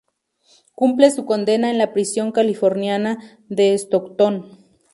[0.73, 4.49] Cumple su condena en la prisión californiana de Stockton.